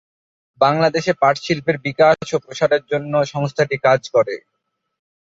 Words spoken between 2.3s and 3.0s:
ও প্রসারের